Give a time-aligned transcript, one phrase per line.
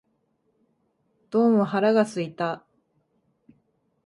[1.29, 2.65] どうも腹が空いた